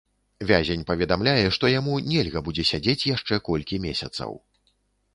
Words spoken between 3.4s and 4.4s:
колькі месяцаў.